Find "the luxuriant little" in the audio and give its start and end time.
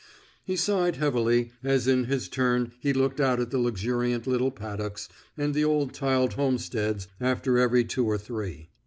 3.51-4.49